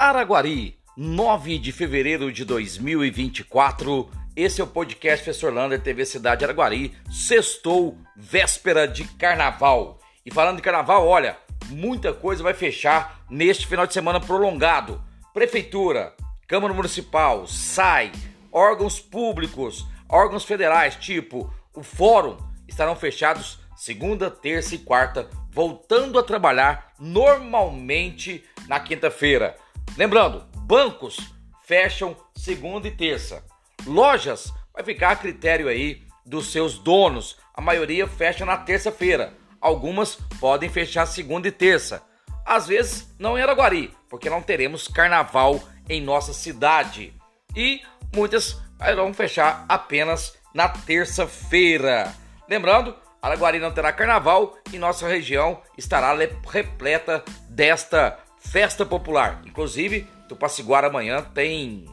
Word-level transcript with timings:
Araguari, 0.00 0.78
9 0.96 1.58
de 1.58 1.72
fevereiro 1.72 2.32
de 2.32 2.42
2024. 2.42 4.08
Esse 4.34 4.62
é 4.62 4.64
o 4.64 4.66
podcast 4.66 5.22
Professor 5.22 5.52
Lander, 5.52 5.78
TV 5.78 6.06
Cidade 6.06 6.42
Araguari. 6.42 6.96
Sextou, 7.10 7.98
véspera 8.16 8.88
de 8.88 9.04
carnaval. 9.04 10.00
E 10.24 10.32
falando 10.32 10.56
de 10.56 10.62
carnaval, 10.62 11.06
olha, 11.06 11.36
muita 11.68 12.14
coisa 12.14 12.42
vai 12.42 12.54
fechar 12.54 13.20
neste 13.28 13.66
final 13.66 13.86
de 13.86 13.92
semana 13.92 14.18
prolongado. 14.18 15.02
Prefeitura, 15.34 16.14
Câmara 16.48 16.72
Municipal, 16.72 17.46
SAI, 17.46 18.10
órgãos 18.50 18.98
públicos, 18.98 19.86
órgãos 20.08 20.46
federais, 20.46 20.96
tipo 20.96 21.52
o 21.74 21.82
Fórum, 21.82 22.38
estarão 22.66 22.96
fechados 22.96 23.60
segunda, 23.76 24.30
terça 24.30 24.74
e 24.74 24.78
quarta, 24.78 25.28
voltando 25.50 26.18
a 26.18 26.22
trabalhar 26.22 26.90
normalmente 26.98 28.42
na 28.66 28.80
quinta-feira. 28.80 29.58
Lembrando, 29.96 30.44
bancos 30.56 31.18
fecham 31.64 32.16
segunda 32.34 32.88
e 32.88 32.90
terça. 32.90 33.44
Lojas 33.86 34.52
vai 34.72 34.84
ficar 34.84 35.10
a 35.10 35.16
critério 35.16 35.68
aí 35.68 36.02
dos 36.24 36.52
seus 36.52 36.78
donos. 36.78 37.36
A 37.54 37.60
maioria 37.60 38.06
fecha 38.06 38.44
na 38.44 38.56
terça-feira. 38.56 39.34
Algumas 39.60 40.16
podem 40.40 40.70
fechar 40.70 41.06
segunda 41.06 41.48
e 41.48 41.52
terça. 41.52 42.02
Às 42.44 42.66
vezes 42.66 43.14
não 43.18 43.38
em 43.38 43.42
Araguari, 43.42 43.94
porque 44.08 44.30
não 44.30 44.42
teremos 44.42 44.88
carnaval 44.88 45.62
em 45.88 46.00
nossa 46.00 46.32
cidade. 46.32 47.14
E 47.54 47.82
muitas 48.14 48.60
vão 48.96 49.12
fechar 49.12 49.64
apenas 49.68 50.34
na 50.54 50.68
terça-feira. 50.68 52.12
Lembrando, 52.48 52.96
Araguari 53.22 53.58
não 53.58 53.70
terá 53.70 53.92
carnaval 53.92 54.56
e 54.72 54.78
nossa 54.78 55.06
região 55.06 55.60
estará 55.76 56.16
repleta 56.48 57.22
desta 57.48 58.18
festa 58.40 58.84
popular. 58.84 59.42
Inclusive, 59.46 60.06
Tupaciguara 60.28 60.88
amanhã 60.88 61.22
tem 61.22 61.86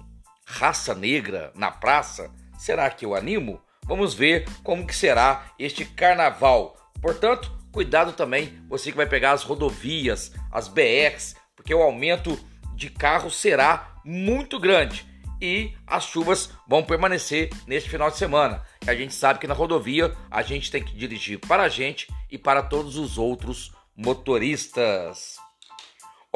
raça 0.46 0.96
negra 0.96 1.52
na 1.54 1.70
praça. 1.70 2.32
Será 2.58 2.90
que 2.90 3.06
eu 3.06 3.14
animo? 3.14 3.62
Vamos 3.86 4.14
ver 4.14 4.46
como 4.64 4.88
que 4.88 4.96
será 4.96 5.52
este 5.60 5.86
carnaval. 5.86 6.76
Portanto, 7.02 7.52
cuidado 7.72 8.14
também 8.14 8.60
você 8.68 8.92
que 8.92 8.98
vai 8.98 9.06
pegar 9.06 9.32
as 9.32 9.44
rodovias, 9.44 10.32
as 10.52 10.68
BRs, 10.68 11.36
porque 11.56 11.74
o 11.74 11.82
aumento 11.82 12.40
de 12.76 12.90
carros 12.90 13.36
será 13.36 13.96
muito 14.04 14.60
grande 14.60 15.06
e 15.42 15.74
as 15.86 16.06
chuvas 16.06 16.50
vão 16.68 16.84
permanecer 16.84 17.50
neste 17.68 17.90
final 17.90 18.10
de 18.10 18.18
semana. 18.18 18.64
A 18.86 18.96
gente 18.96 19.14
sabe 19.14 19.40
que 19.40 19.48
na 19.48 19.54
rodovia 19.54 20.16
a 20.30 20.42
gente 20.42 20.72
tem 20.72 20.84
que 20.84 20.96
dirigir 20.96 21.40
para 21.40 21.64
a 21.64 21.70
gente 21.70 22.08
e 22.32 22.38
para 22.38 22.64
todos 22.64 22.98
os 22.98 23.18
outros 23.18 23.72
motoristas. 23.96 25.38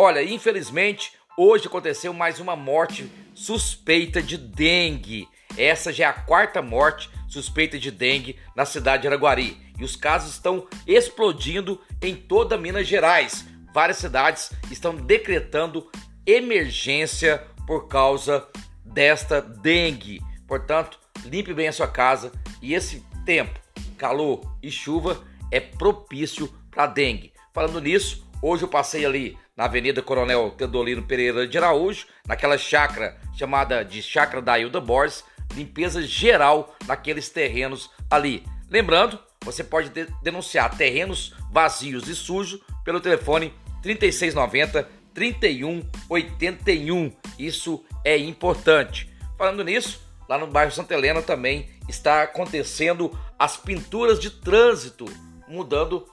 Olha, 0.04 0.24
infelizmente, 0.24 1.14
hoje 1.38 1.68
aconteceu 1.68 2.12
mais 2.12 2.40
uma 2.40 2.56
morte 2.56 3.08
suspeita 3.36 4.20
de 4.20 4.36
dengue. 4.36 5.30
Essa 5.56 5.94
já 5.94 6.06
é 6.06 6.08
a 6.08 6.14
quarta 6.14 6.60
morte 6.60 7.08
suspeita 7.30 7.78
de 7.78 7.92
dengue 7.92 8.36
na 8.56 8.66
cidade 8.66 9.04
de 9.04 9.08
Araguari. 9.08 9.62
E 9.78 9.84
os 9.84 9.96
casos 9.96 10.32
estão 10.32 10.68
explodindo 10.88 11.80
em 12.02 12.16
toda 12.16 12.58
Minas 12.58 12.88
Gerais. 12.88 13.46
Várias 13.76 13.98
cidades 13.98 14.52
estão 14.72 14.96
decretando 14.96 15.88
emergência 16.26 17.46
por 17.68 17.88
causa 17.88 18.48
desta 18.84 19.40
dengue. 19.40 20.20
Portanto, 20.48 21.00
limpe 21.26 21.54
bem 21.54 21.68
a 21.68 21.74
sua 21.74 21.88
casa 21.88 22.32
e 22.60 22.74
esse 22.74 23.06
tempo, 23.24 23.60
calor 24.00 24.42
e 24.64 24.72
chuva, 24.72 25.24
é 25.52 25.60
propício 25.60 26.52
para 26.72 26.88
dengue. 26.88 27.32
Falando 27.54 27.80
nisso, 27.80 28.31
hoje 28.42 28.64
eu 28.64 28.68
passei 28.68 29.06
ali 29.06 29.38
na 29.56 29.66
Avenida 29.66 30.02
Coronel 30.02 30.52
Teodolino 30.52 31.04
Pereira 31.04 31.48
de 31.48 31.58
Araújo, 31.58 32.08
naquela 32.28 32.58
chácara 32.58 33.18
chamada 33.34 33.84
de 33.84 34.02
Chácara 34.02 34.42
da 34.42 34.58
Hilda 34.58 34.80
Borges, 34.80 35.24
limpeza 35.54 36.02
geral 36.02 36.76
naqueles 36.86 37.30
terrenos 37.30 37.90
ali. 38.10 38.44
Lembrando, 38.70 39.20
você 39.44 39.64
pode 39.64 39.90
de 39.90 40.08
denunciar 40.24 40.78
terrenos 40.78 41.34
vazios 41.52 42.08
e 42.08 42.16
sujos 42.16 42.62
pelo 42.84 43.02
telefone 43.02 43.54
3690 43.82 44.88
3181. 45.14 47.12
Isso 47.38 47.84
é 48.04 48.18
importante. 48.18 49.10
Falando 49.38 49.64
nisso, 49.64 50.02
lá 50.28 50.38
no 50.38 50.48
bairro 50.48 50.72
Santa 50.72 50.94
Helena 50.94 51.22
também 51.22 51.70
está 51.88 52.24
acontecendo 52.24 53.12
as 53.38 53.58
pinturas 53.58 54.20
de 54.20 54.30
trânsito, 54.30 55.06
mudando 55.48 56.08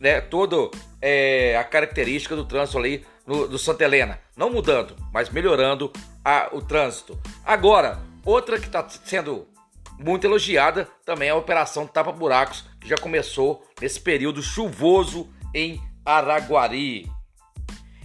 né, 0.00 0.20
toda 0.20 0.70
é, 1.00 1.56
a 1.56 1.64
característica 1.64 2.36
do 2.36 2.44
trânsito 2.44 2.78
ali 2.78 3.04
no, 3.26 3.48
do 3.48 3.58
Santa 3.58 3.84
Helena. 3.84 4.20
Não 4.36 4.50
mudando, 4.50 4.94
mas 5.12 5.30
melhorando 5.30 5.92
a, 6.24 6.48
o 6.52 6.60
trânsito. 6.60 7.18
Agora, 7.44 7.98
outra 8.24 8.58
que 8.58 8.66
está 8.66 8.86
sendo 8.88 9.46
muito 9.98 10.26
elogiada 10.26 10.88
também 11.04 11.28
é 11.28 11.32
a 11.32 11.36
Operação 11.36 11.86
Tapa 11.86 12.12
Buracos, 12.12 12.64
que 12.80 12.88
já 12.88 12.96
começou 12.96 13.64
nesse 13.80 14.00
período 14.00 14.42
chuvoso 14.42 15.28
em 15.54 15.80
Araguari. 16.04 17.10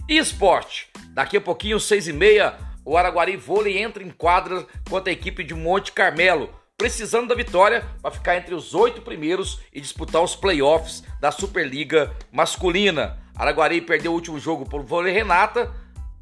E 0.08 0.18
esporte. 0.18 0.88
Daqui 1.10 1.36
a 1.36 1.40
pouquinho, 1.40 1.78
seis 1.78 2.08
e 2.08 2.12
meia, 2.12 2.56
o 2.84 2.96
Araguari 2.96 3.36
Vôlei 3.36 3.78
entra 3.78 4.02
em 4.02 4.10
quadra 4.10 4.66
contra 4.88 5.10
a 5.10 5.12
equipe 5.12 5.44
de 5.44 5.54
Monte 5.54 5.92
Carmelo, 5.92 6.50
precisando 6.76 7.28
da 7.28 7.34
vitória 7.34 7.84
para 8.00 8.10
ficar 8.10 8.36
entre 8.36 8.54
os 8.54 8.74
oito 8.74 9.02
primeiros 9.02 9.60
e 9.72 9.80
disputar 9.80 10.22
os 10.22 10.34
playoffs 10.34 11.02
da 11.20 11.30
Superliga 11.30 12.14
Masculina. 12.32 13.18
Araguari 13.36 13.80
perdeu 13.80 14.12
o 14.12 14.14
último 14.14 14.38
jogo 14.38 14.68
por 14.68 14.82
Vôlei 14.82 15.12
Renata, 15.12 15.72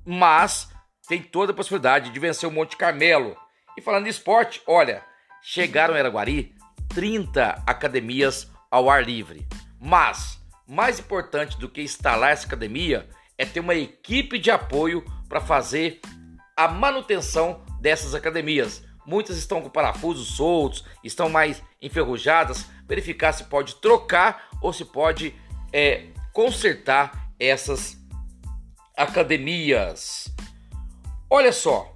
mas 0.05 0.71
tem 1.09 1.23
toda 1.23 1.53
a 1.53 1.55
possibilidade 1.55 2.11
de 2.11 2.21
vencer 2.21 2.49
o 2.49 2.53
Monte 2.53 2.77
Carmelo. 2.77 3.37
E 3.77 3.81
falando 3.81 4.05
de 4.05 4.11
esporte, 4.11 4.63
olha, 4.67 5.03
chegaram 5.43 5.95
em 5.95 5.99
Araguari 5.99 6.55
30 6.95 7.63
academias 7.67 8.51
ao 8.71 8.91
ar 8.91 9.05
livre. 9.05 9.47
Mas, 9.81 10.39
mais 10.69 10.99
importante 10.99 11.59
do 11.59 11.69
que 11.69 11.83
instalar 11.83 12.33
essa 12.33 12.47
academia 12.47 13.09
é 13.39 13.47
ter 13.47 13.61
uma 13.61 13.75
equipe 13.75 14.39
de 14.39 14.51
apoio 14.51 15.05
para 15.29 15.41
fazer 15.41 16.01
a 16.57 16.69
manutenção 16.69 17.65
dessas 17.81 18.15
academias. 18.15 18.85
Muitas 19.11 19.37
estão 19.37 19.61
com 19.61 19.69
parafusos 19.69 20.37
soltos, 20.37 20.85
estão 21.03 21.29
mais 21.29 21.61
enferrujadas. 21.83 22.67
Verificar 22.87 23.33
se 23.33 23.43
pode 23.43 23.75
trocar 23.75 24.49
ou 24.63 24.73
se 24.73 24.85
pode 24.85 25.35
é, 25.73 26.07
consertar 26.33 27.33
essas 27.37 27.99
academias. 28.97 30.33
Olha 31.29 31.53
só, 31.53 31.93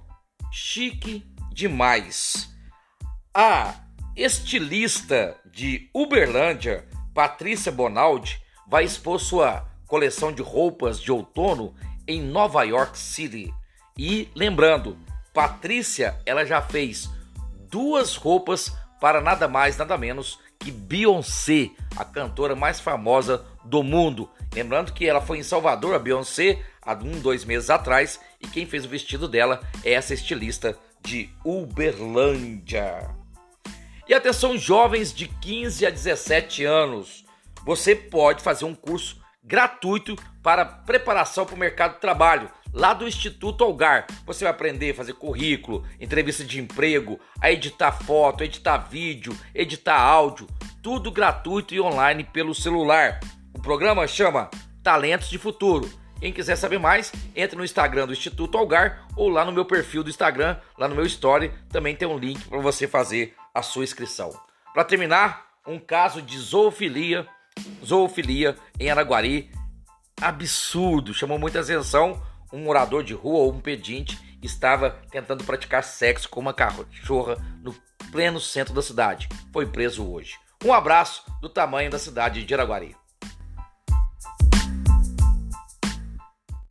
chique 0.51 1.25
demais. 1.53 2.53
A 3.33 3.75
estilista 4.13 5.39
de 5.45 5.89
Uberlândia, 5.93 6.85
Patrícia 7.13 7.71
Bonaldi, 7.71 8.41
vai 8.67 8.83
expor 8.83 9.21
sua 9.21 9.65
coleção 9.87 10.33
de 10.33 10.41
roupas 10.41 10.99
de 10.99 11.13
outono 11.13 11.73
em 12.05 12.21
Nova 12.21 12.63
York 12.63 12.97
City. 12.97 13.53
E 13.97 14.27
lembrando, 14.35 14.97
Patrícia, 15.35 16.17
ela 16.25 16.45
já 16.45 16.61
fez 16.61 17.09
duas 17.69 18.15
roupas 18.15 18.73
para 19.01 19.19
nada 19.19 19.49
mais, 19.49 19.75
nada 19.75 19.97
menos 19.97 20.39
que 20.57 20.71
Beyoncé, 20.71 21.71
a 21.97 22.05
cantora 22.05 22.55
mais 22.55 22.79
famosa 22.79 23.45
do 23.65 23.83
mundo. 23.83 24.29
Lembrando 24.53 24.93
que 24.93 25.05
ela 25.05 25.19
foi 25.19 25.39
em 25.39 25.43
Salvador, 25.43 25.93
a 25.93 25.99
Beyoncé, 25.99 26.63
há 26.81 26.93
um, 26.93 27.19
dois 27.19 27.43
meses 27.43 27.69
atrás, 27.69 28.17
e 28.39 28.47
quem 28.47 28.65
fez 28.65 28.85
o 28.85 28.89
vestido 28.89 29.27
dela 29.27 29.59
é 29.83 29.91
essa 29.91 30.13
estilista 30.13 30.79
de 31.03 31.29
Uberlândia. 31.43 33.13
E 34.07 34.13
atenção, 34.13 34.57
jovens 34.57 35.13
de 35.13 35.27
15 35.27 35.85
a 35.85 35.89
17 35.89 36.63
anos, 36.63 37.25
você 37.65 37.93
pode 37.93 38.41
fazer 38.41 38.63
um 38.63 38.73
curso 38.73 39.21
gratuito 39.43 40.15
para 40.41 40.63
preparação 40.63 41.45
para 41.45 41.55
o 41.55 41.59
mercado 41.59 41.95
de 41.95 41.99
trabalho. 41.99 42.49
Lá 42.75 42.93
do 42.93 43.07
Instituto 43.07 43.63
Algar, 43.63 44.05
você 44.25 44.43
vai 44.43 44.51
aprender 44.51 44.91
a 44.91 44.95
fazer 44.95 45.13
currículo, 45.13 45.85
entrevista 45.97 46.43
de 46.43 46.59
emprego, 46.59 47.17
a 47.39 47.49
editar 47.49 47.93
foto, 47.93 48.43
editar 48.43 48.77
vídeo, 48.79 49.33
editar 49.53 49.97
áudio, 49.97 50.45
tudo 50.83 51.09
gratuito 51.09 51.73
e 51.73 51.79
online 51.79 52.25
pelo 52.25 52.53
celular. 52.53 53.21
O 53.53 53.61
programa 53.61 54.05
chama 54.07 54.51
Talentos 54.83 55.29
de 55.29 55.37
Futuro. 55.37 55.89
Quem 56.19 56.33
quiser 56.33 56.57
saber 56.57 56.77
mais, 56.77 57.13
entre 57.33 57.57
no 57.57 57.63
Instagram 57.63 58.07
do 58.07 58.13
Instituto 58.13 58.57
Algar 58.57 59.07
ou 59.15 59.29
lá 59.29 59.45
no 59.45 59.53
meu 59.53 59.63
perfil 59.63 60.03
do 60.03 60.09
Instagram, 60.09 60.57
lá 60.77 60.89
no 60.89 60.95
meu 60.95 61.05
story, 61.05 61.53
também 61.69 61.95
tem 61.95 62.05
um 62.05 62.17
link 62.17 62.43
para 62.49 62.59
você 62.59 62.89
fazer 62.89 63.33
a 63.53 63.61
sua 63.61 63.85
inscrição. 63.85 64.37
Para 64.73 64.83
terminar, 64.83 65.45
um 65.65 65.79
caso 65.79 66.21
de 66.21 66.37
zoofilia 66.37 67.25
zoofilia 67.81 68.57
em 68.77 68.89
Araguari. 68.89 69.49
Absurdo, 70.21 71.13
chamou 71.13 71.39
muita 71.39 71.61
atenção. 71.61 72.21
Um 72.55 72.63
morador 72.63 73.03
de 73.03 73.13
rua 73.13 73.39
ou 73.39 73.51
um 73.51 73.59
pedinte 73.59 74.17
estava 74.41 74.89
tentando 75.11 75.43
praticar 75.43 75.83
sexo 75.83 76.29
com 76.29 76.39
uma 76.39 76.53
cachorra 76.53 77.35
no 77.61 77.75
pleno 78.13 78.39
centro 78.39 78.73
da 78.73 78.81
cidade. 78.81 79.27
Foi 79.51 79.65
preso 79.65 80.09
hoje. 80.09 80.37
Um 80.63 80.71
abraço 80.71 81.21
do 81.41 81.49
tamanho 81.49 81.91
da 81.91 81.99
cidade 81.99 82.45
de 82.45 82.53
Araguari. 82.53 82.95